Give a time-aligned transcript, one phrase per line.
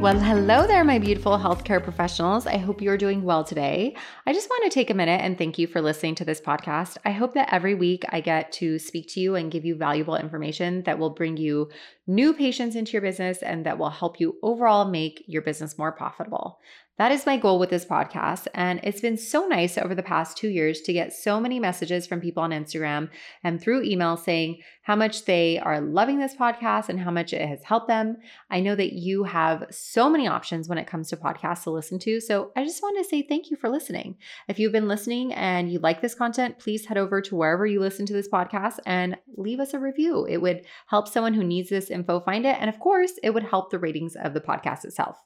[0.00, 2.46] Well, hello there, my beautiful healthcare professionals.
[2.46, 3.96] I hope you're doing well today.
[4.26, 6.98] I just want to take a minute and thank you for listening to this podcast.
[7.04, 10.14] I hope that every week I get to speak to you and give you valuable
[10.14, 11.68] information that will bring you
[12.06, 15.90] new patients into your business and that will help you overall make your business more
[15.90, 16.60] profitable.
[16.98, 18.48] That is my goal with this podcast.
[18.54, 22.08] And it's been so nice over the past two years to get so many messages
[22.08, 23.08] from people on Instagram
[23.44, 27.46] and through email saying how much they are loving this podcast and how much it
[27.46, 28.16] has helped them.
[28.50, 32.00] I know that you have so many options when it comes to podcasts to listen
[32.00, 32.20] to.
[32.20, 34.16] So I just want to say thank you for listening.
[34.48, 37.78] If you've been listening and you like this content, please head over to wherever you
[37.78, 40.26] listen to this podcast and leave us a review.
[40.26, 42.56] It would help someone who needs this info find it.
[42.58, 45.16] And of course, it would help the ratings of the podcast itself.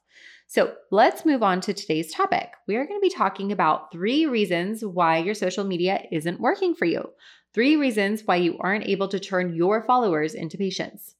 [0.53, 2.51] So let's move on to today's topic.
[2.67, 6.75] We are going to be talking about three reasons why your social media isn't working
[6.75, 7.09] for you.
[7.55, 11.15] Three reasons why you aren't able to turn your followers into patients.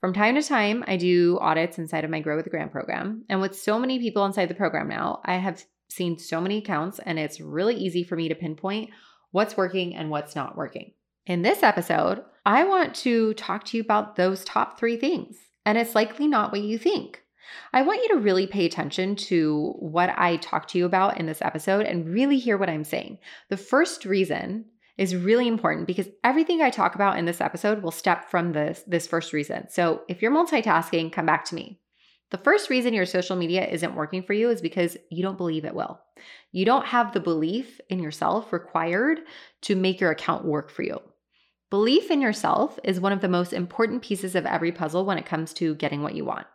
[0.00, 3.24] From time to time, I do audits inside of my Grow with the Gram program.
[3.28, 7.00] And with so many people inside the program now, I have seen so many accounts,
[7.00, 8.90] and it's really easy for me to pinpoint
[9.32, 10.92] what's working and what's not working.
[11.26, 15.38] In this episode, I want to talk to you about those top three things.
[15.64, 17.24] And it's likely not what you think.
[17.72, 21.26] I want you to really pay attention to what I talk to you about in
[21.26, 23.18] this episode and really hear what I'm saying.
[23.48, 24.66] The first reason
[24.98, 28.82] is really important because everything I talk about in this episode will step from this
[28.86, 29.68] this first reason.
[29.68, 31.80] So, if you're multitasking, come back to me.
[32.30, 35.64] The first reason your social media isn't working for you is because you don't believe
[35.64, 36.00] it will.
[36.50, 39.20] You don't have the belief in yourself required
[39.62, 41.00] to make your account work for you.
[41.70, 45.26] Belief in yourself is one of the most important pieces of every puzzle when it
[45.26, 46.46] comes to getting what you want.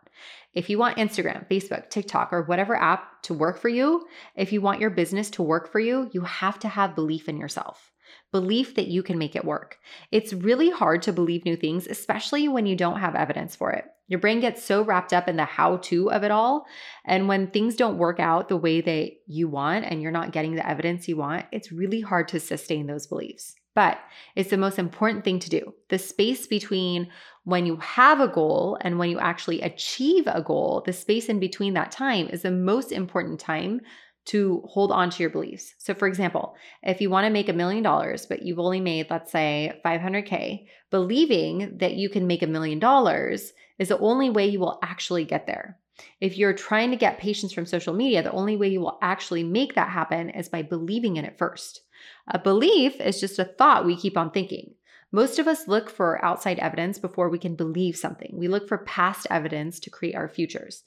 [0.54, 4.60] If you want Instagram, Facebook, TikTok, or whatever app to work for you, if you
[4.60, 7.90] want your business to work for you, you have to have belief in yourself.
[8.32, 9.78] Belief that you can make it work.
[10.10, 13.86] It's really hard to believe new things, especially when you don't have evidence for it.
[14.08, 16.66] Your brain gets so wrapped up in the how to of it all.
[17.06, 20.54] And when things don't work out the way that you want and you're not getting
[20.54, 23.54] the evidence you want, it's really hard to sustain those beliefs.
[23.74, 23.98] But
[24.36, 25.74] it's the most important thing to do.
[25.88, 27.08] The space between
[27.44, 31.40] when you have a goal and when you actually achieve a goal, the space in
[31.40, 33.80] between that time is the most important time
[34.24, 35.74] to hold on to your beliefs.
[35.78, 39.10] So, for example, if you want to make a million dollars, but you've only made,
[39.10, 44.46] let's say, 500K, believing that you can make a million dollars is the only way
[44.46, 45.78] you will actually get there.
[46.20, 49.42] If you're trying to get patients from social media, the only way you will actually
[49.42, 51.82] make that happen is by believing in it first.
[52.28, 54.74] A belief is just a thought we keep on thinking.
[55.10, 58.34] Most of us look for outside evidence before we can believe something.
[58.38, 60.84] We look for past evidence to create our futures.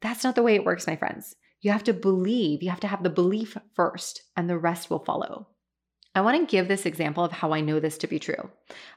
[0.00, 1.36] That's not the way it works, my friends.
[1.60, 4.98] You have to believe, you have to have the belief first, and the rest will
[4.98, 5.46] follow.
[6.14, 8.50] I want to give this example of how I know this to be true.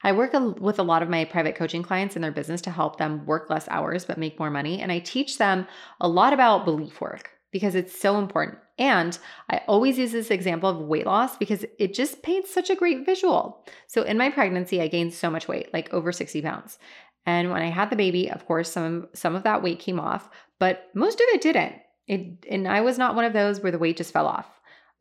[0.03, 2.97] I work with a lot of my private coaching clients in their business to help
[2.97, 4.81] them work less hours but make more money.
[4.81, 5.65] And I teach them
[6.01, 8.57] a lot about belief work because it's so important.
[8.77, 9.17] And
[9.49, 13.05] I always use this example of weight loss because it just paints such a great
[13.05, 13.65] visual.
[13.87, 16.77] So in my pregnancy, I gained so much weight, like over 60 pounds.
[17.25, 20.29] And when I had the baby, of course, some some of that weight came off,
[20.59, 21.75] but most of it didn't.
[22.07, 24.47] It and I was not one of those where the weight just fell off.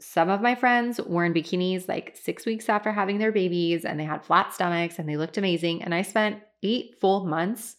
[0.01, 3.99] Some of my friends were in bikinis like 6 weeks after having their babies and
[3.99, 7.77] they had flat stomachs and they looked amazing and I spent 8 full months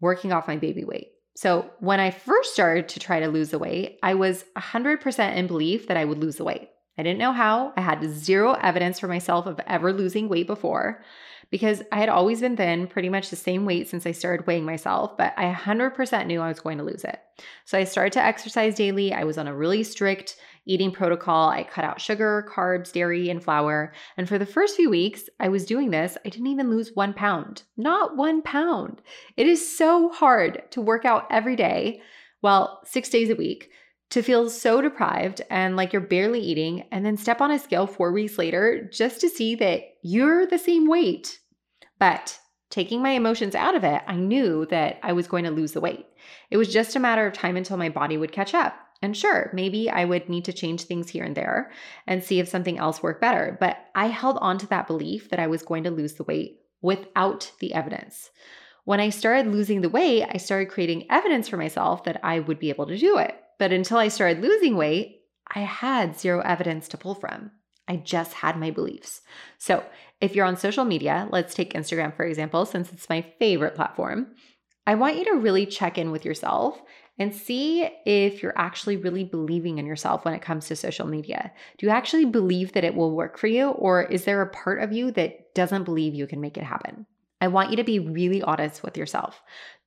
[0.00, 1.12] working off my baby weight.
[1.36, 5.46] So when I first started to try to lose the weight, I was 100% in
[5.46, 6.70] belief that I would lose the weight.
[6.96, 7.74] I didn't know how.
[7.76, 11.02] I had zero evidence for myself of ever losing weight before
[11.50, 14.64] because I had always been thin, pretty much the same weight since I started weighing
[14.64, 17.20] myself, but I 100% knew I was going to lose it.
[17.66, 19.12] So I started to exercise daily.
[19.12, 20.36] I was on a really strict
[20.66, 21.48] eating protocol.
[21.48, 23.92] I cut out sugar, carbs, dairy, and flour.
[24.16, 27.14] And for the first few weeks I was doing this, I didn't even lose one
[27.14, 27.62] pound.
[27.76, 29.00] Not one pound.
[29.36, 32.02] It is so hard to work out every day,
[32.42, 33.70] well, six days a week,
[34.10, 37.86] to feel so deprived and like you're barely eating, and then step on a scale
[37.86, 41.40] four weeks later just to see that you're the same weight.
[41.98, 42.38] But
[42.70, 45.80] taking my emotions out of it, I knew that I was going to lose the
[45.80, 46.06] weight.
[46.50, 48.74] It was just a matter of time until my body would catch up.
[49.02, 51.70] And sure, maybe I would need to change things here and there
[52.06, 53.56] and see if something else worked better.
[53.60, 56.60] But I held on to that belief that I was going to lose the weight
[56.80, 58.30] without the evidence.
[58.84, 62.58] When I started losing the weight, I started creating evidence for myself that I would
[62.58, 63.34] be able to do it.
[63.58, 65.22] But until I started losing weight,
[65.54, 67.50] I had zero evidence to pull from.
[67.88, 69.22] I just had my beliefs.
[69.58, 69.84] So,
[70.20, 74.28] if you're on social media, let's take Instagram for example, since it's my favorite platform.
[74.86, 76.80] I want you to really check in with yourself
[77.18, 81.52] and see if you're actually really believing in yourself when it comes to social media.
[81.78, 84.82] Do you actually believe that it will work for you, or is there a part
[84.82, 87.06] of you that doesn't believe you can make it happen?
[87.40, 89.42] I want you to be really honest with yourself.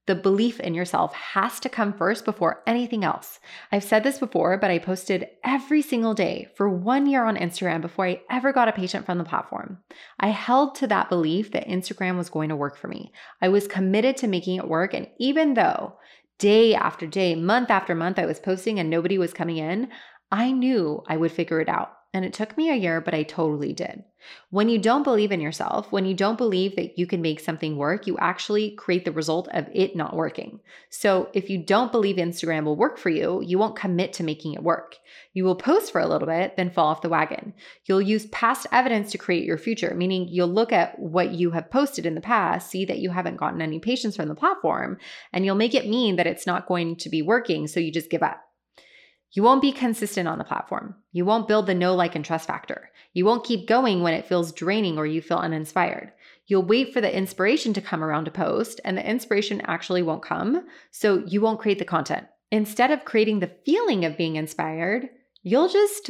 [0.09, 3.39] The belief in yourself has to come first before anything else.
[3.71, 7.81] I've said this before, but I posted every single day for one year on Instagram
[7.81, 9.77] before I ever got a patient from the platform.
[10.19, 13.11] I held to that belief that Instagram was going to work for me.
[13.39, 14.95] I was committed to making it work.
[14.95, 15.93] And even though
[16.39, 19.89] day after day, month after month, I was posting and nobody was coming in,
[20.31, 21.91] I knew I would figure it out.
[22.11, 24.03] And it took me a year, but I totally did.
[24.49, 27.77] When you don't believe in yourself, when you don't believe that you can make something
[27.77, 30.59] work, you actually create the result of it not working.
[30.89, 34.55] So if you don't believe Instagram will work for you, you won't commit to making
[34.55, 34.97] it work.
[35.33, 37.53] You will post for a little bit, then fall off the wagon.
[37.85, 41.69] You'll use past evidence to create your future, meaning you'll look at what you have
[41.69, 44.97] posted in the past, see that you haven't gotten any patients from the platform,
[45.31, 47.67] and you'll make it mean that it's not going to be working.
[47.67, 48.48] So you just give up.
[49.31, 50.95] You won't be consistent on the platform.
[51.11, 52.89] You won't build the know, like, and trust factor.
[53.13, 56.11] You won't keep going when it feels draining or you feel uninspired.
[56.47, 60.23] You'll wait for the inspiration to come around to post, and the inspiration actually won't
[60.23, 62.25] come, so you won't create the content.
[62.51, 65.09] Instead of creating the feeling of being inspired,
[65.43, 66.09] you'll just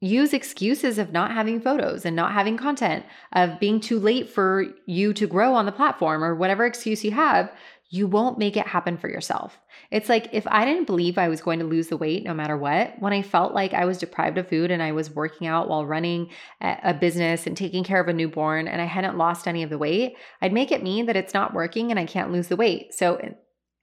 [0.00, 4.66] use excuses of not having photos and not having content, of being too late for
[4.86, 7.50] you to grow on the platform, or whatever excuse you have
[7.88, 9.60] you won't make it happen for yourself.
[9.92, 12.56] It's like if I didn't believe I was going to lose the weight no matter
[12.56, 15.68] what, when I felt like I was deprived of food and I was working out
[15.68, 19.62] while running a business and taking care of a newborn and I hadn't lost any
[19.62, 22.48] of the weight, I'd make it mean that it's not working and I can't lose
[22.48, 22.92] the weight.
[22.92, 23.20] So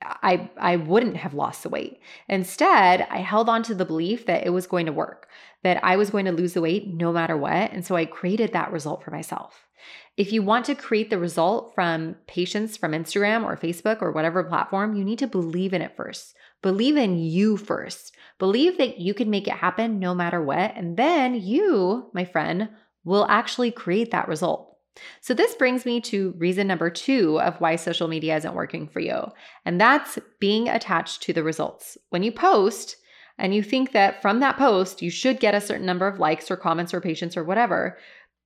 [0.06, 2.00] I I wouldn't have lost the weight.
[2.28, 5.28] Instead, I held on to the belief that it was going to work,
[5.64, 8.54] that I was going to lose the weight no matter what, and so I created
[8.54, 9.68] that result for myself.
[10.16, 14.44] If you want to create the result from patients from Instagram or Facebook or whatever
[14.44, 16.36] platform, you need to believe in it first.
[16.62, 18.16] Believe in you first.
[18.40, 20.74] Believe that you can make it happen no matter what.
[20.76, 22.70] And then you, my friend,
[23.04, 24.73] will actually create that result.
[25.22, 29.00] So, this brings me to reason number two of why social media isn't working for
[29.00, 29.32] you,
[29.66, 31.98] and that's being attached to the results.
[32.10, 32.98] When you post,
[33.38, 36.52] and you think that from that post, you should get a certain number of likes
[36.52, 37.98] or comments or patients or whatever,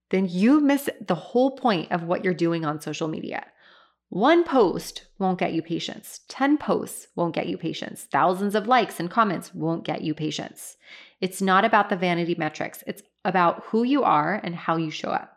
[0.09, 3.45] then you miss the whole point of what you're doing on social media.
[4.09, 6.21] One post won't get you patients.
[6.29, 8.03] 10 posts won't get you patients.
[8.03, 10.77] Thousands of likes and comments won't get you patients.
[11.19, 15.09] It's not about the vanity metrics, it's about who you are and how you show
[15.09, 15.36] up.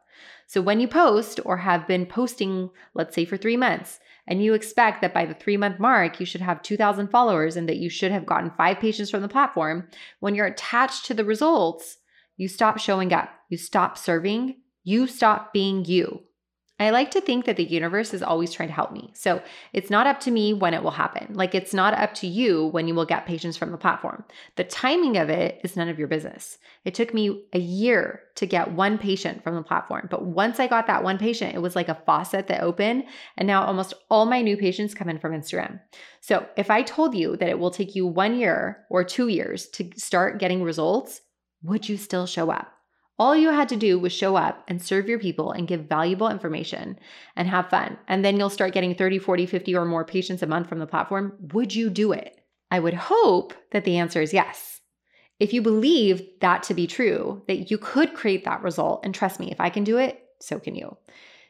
[0.50, 4.52] So when you post or have been posting, let's say for three months, and you
[4.52, 7.88] expect that by the three month mark, you should have 2,000 followers and that you
[7.88, 9.86] should have gotten five patients from the platform,
[10.18, 11.98] when you're attached to the results,
[12.36, 16.24] you stop showing up, you stop serving, you stop being you.
[16.80, 19.10] I like to think that the universe is always trying to help me.
[19.12, 19.42] So
[19.74, 21.34] it's not up to me when it will happen.
[21.34, 24.24] Like it's not up to you when you will get patients from the platform.
[24.56, 26.56] The timing of it is none of your business.
[26.86, 30.08] It took me a year to get one patient from the platform.
[30.10, 33.04] But once I got that one patient, it was like a faucet that opened.
[33.36, 35.80] And now almost all my new patients come in from Instagram.
[36.22, 39.68] So if I told you that it will take you one year or two years
[39.70, 41.20] to start getting results,
[41.62, 42.72] would you still show up?
[43.20, 46.30] All you had to do was show up and serve your people and give valuable
[46.30, 46.98] information
[47.36, 47.98] and have fun.
[48.08, 50.86] And then you'll start getting 30, 40, 50 or more patients a month from the
[50.86, 51.34] platform.
[51.52, 52.40] Would you do it?
[52.70, 54.80] I would hope that the answer is yes.
[55.38, 59.38] If you believe that to be true, that you could create that result, and trust
[59.38, 60.96] me, if I can do it, so can you.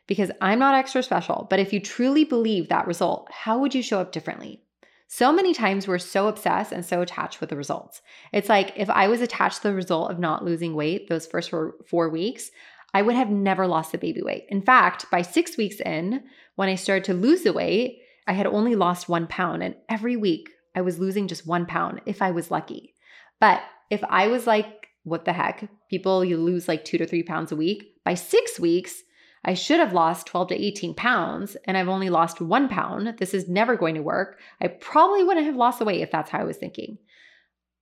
[0.09, 3.83] Because I'm not extra special, but if you truly believe that result, how would you
[3.83, 4.65] show up differently?
[5.13, 8.01] So many times we're so obsessed and so attached with the results.
[8.33, 11.51] It's like if I was attached to the result of not losing weight those first
[11.51, 12.53] four, four weeks,
[12.95, 14.45] I would have never lost the baby weight.
[14.51, 16.23] In fact, by six weeks in,
[16.55, 17.99] when I started to lose the weight,
[18.29, 19.65] I had only lost one pound.
[19.65, 22.95] And every week I was losing just one pound if I was lucky.
[23.41, 27.25] But if I was like, what the heck, people, you lose like two to three
[27.25, 29.03] pounds a week, by six weeks,
[29.45, 33.15] I should have lost 12 to 18 pounds and I've only lost one pound.
[33.19, 34.39] This is never going to work.
[34.61, 36.99] I probably wouldn't have lost the weight if that's how I was thinking.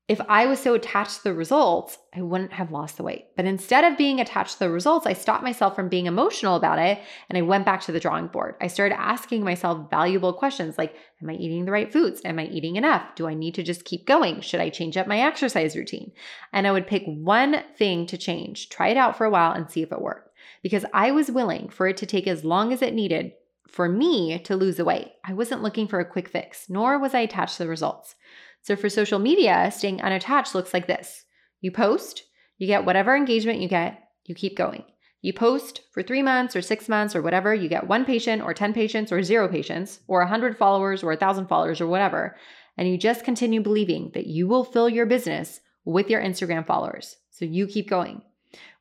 [0.06, 3.26] If I was so attached to the results, I wouldn't have lost the weight.
[3.36, 6.78] But instead of being attached to the results, I stopped myself from being emotional about
[6.78, 8.54] it and I went back to the drawing board.
[8.58, 12.22] I started asking myself valuable questions like Am I eating the right foods?
[12.24, 13.16] Am I eating enough?
[13.16, 14.40] Do I need to just keep going?
[14.40, 16.12] Should I change up my exercise routine?
[16.52, 19.68] And I would pick one thing to change, try it out for a while, and
[19.68, 20.27] see if it worked
[20.62, 23.32] because I was willing for it to take as long as it needed
[23.68, 25.12] for me to lose the weight.
[25.24, 28.14] I wasn't looking for a quick fix, nor was I attached to the results.
[28.62, 31.24] So for social media, staying unattached looks like this
[31.60, 32.24] You post,
[32.56, 34.84] you get whatever engagement you get, you keep going.
[35.20, 38.54] You post for three months or six months or whatever, you get one patient or
[38.54, 42.36] 10 patients or zero patients or 100 followers or 1,000 followers or whatever.
[42.76, 47.16] And you just continue believing that you will fill your business with your Instagram followers.
[47.30, 48.22] So you keep going.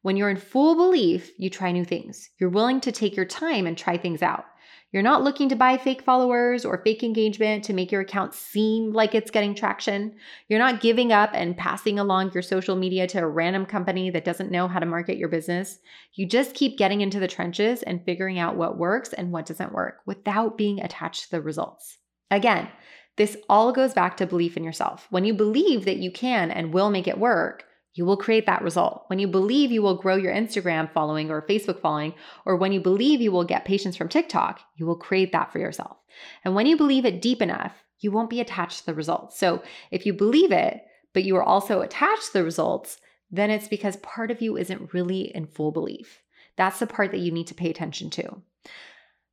[0.02, 2.30] When you're in full belief, you try new things.
[2.40, 4.46] You're willing to take your time and try things out.
[4.94, 8.94] You're not looking to buy fake followers or fake engagement to make your account seem
[8.94, 10.16] like it's getting traction.
[10.48, 14.24] You're not giving up and passing along your social media to a random company that
[14.24, 15.80] doesn't know how to market your business.
[16.14, 19.74] You just keep getting into the trenches and figuring out what works and what doesn't
[19.74, 21.98] work without being attached to the results.
[22.32, 22.70] Again,
[23.18, 25.08] this all goes back to belief in yourself.
[25.10, 27.66] When you believe that you can and will make it work,
[27.98, 29.06] you will create that result.
[29.08, 32.14] When you believe you will grow your Instagram following or Facebook following,
[32.46, 35.58] or when you believe you will get patients from TikTok, you will create that for
[35.58, 35.98] yourself.
[36.46, 39.40] And when you believe it deep enough, you won't be attached to the results.
[39.40, 43.00] So if you believe it, but you are also attached to the results,
[43.32, 46.22] then it's because part of you isn't really in full belief.
[46.56, 48.42] That's the part that you need to pay attention to.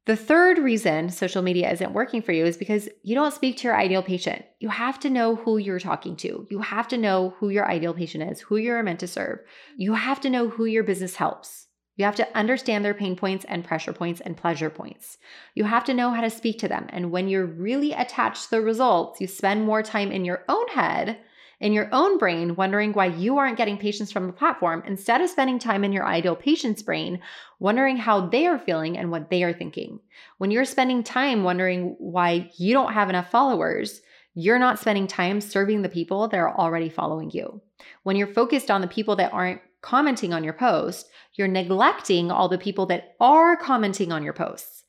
[0.06, 3.68] The third reason social media isn't working for you is because you don't speak to
[3.68, 4.44] your ideal patient.
[4.60, 6.46] You have to know who you're talking to.
[6.50, 9.38] You have to know who your ideal patient is, who you're meant to serve.
[9.78, 11.68] You have to know who your business helps.
[11.96, 15.18] You have to understand their pain points and pressure points and pleasure points.
[15.54, 16.86] You have to know how to speak to them.
[16.90, 20.66] And when you're really attached to the results, you spend more time in your own
[20.68, 21.18] head
[21.60, 25.30] in your own brain wondering why you aren't getting patients from the platform instead of
[25.30, 27.20] spending time in your ideal patient's brain
[27.58, 30.00] wondering how they are feeling and what they are thinking.
[30.38, 34.02] When you're spending time wondering why you don't have enough followers,
[34.34, 37.62] you're not spending time serving the people that are already following you.
[38.02, 42.48] When you're focused on the people that aren't commenting on your post, you're neglecting all
[42.48, 44.84] the people that are commenting on your posts.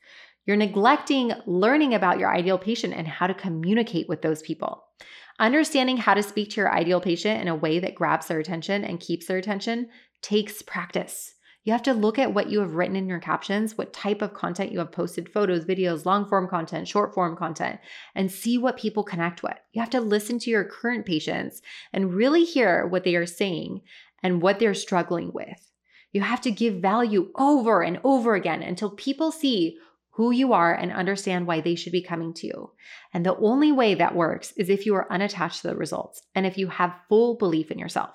[0.45, 4.85] You're neglecting learning about your ideal patient and how to communicate with those people.
[5.37, 8.85] Understanding how to speak to your ideal patient in a way that grabs their attention
[8.85, 9.89] and keeps their attention
[10.21, 11.35] takes practice.
[11.65, 14.35] You have to look at what you have written in your captions, what type of
[14.35, 17.79] content you have posted photos, videos, long form content, short form content,
[18.13, 19.57] and see what people connect with.
[19.73, 23.81] You have to listen to your current patients and really hear what they are saying
[24.25, 25.71] and what they're struggling with.
[26.11, 29.77] You have to give value over and over again until people see
[30.13, 32.71] who you are and understand why they should be coming to you.
[33.13, 36.47] And the only way that works is if you are unattached to the results and
[36.47, 38.09] if you have full belief in yourself.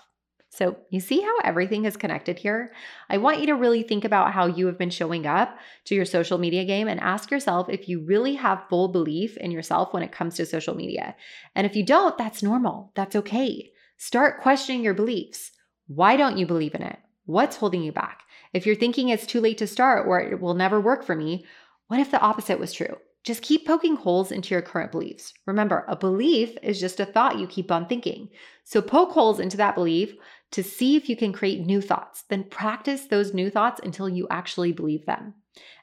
[0.49, 2.73] So, you see how everything is connected here?
[3.09, 6.05] I want you to really think about how you have been showing up to your
[6.05, 10.03] social media game and ask yourself if you really have full belief in yourself when
[10.03, 11.15] it comes to social media.
[11.55, 12.91] And if you don't, that's normal.
[12.97, 13.71] That's okay.
[13.97, 15.53] Start questioning your beliefs.
[15.93, 17.01] Why don't you believe in it?
[17.25, 18.23] What's holding you back?
[18.53, 21.45] If you're thinking it's too late to start or it will never work for me,
[21.89, 22.97] what if the opposite was true?
[23.25, 25.35] Just keep poking holes into your current beliefs.
[25.47, 28.29] Remember, a belief is just a thought you keep on thinking.
[28.63, 30.15] So poke holes into that belief
[30.53, 32.23] to see if you can create new thoughts.
[32.29, 35.35] Then practice those new thoughts until you actually believe them.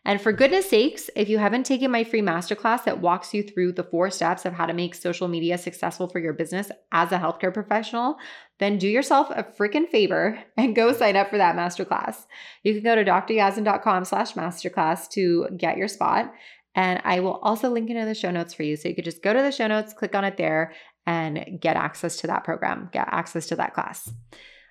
[0.05, 3.73] And for goodness sakes, if you haven't taken my free masterclass that walks you through
[3.73, 7.17] the four steps of how to make social media successful for your business as a
[7.17, 8.15] healthcare professional,
[8.59, 12.25] then do yourself a freaking favor and go sign up for that masterclass.
[12.63, 16.31] You can go to dryazdan.com slash masterclass to get your spot.
[16.73, 18.77] And I will also link it in the show notes for you.
[18.77, 20.73] So you could just go to the show notes, click on it there,
[21.05, 24.09] and get access to that program, get access to that class.